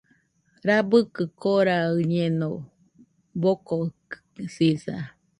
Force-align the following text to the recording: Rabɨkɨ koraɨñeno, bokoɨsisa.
Rabɨkɨ 0.67 1.23
koraɨñeno, 1.41 2.49
bokoɨsisa. 3.41 4.95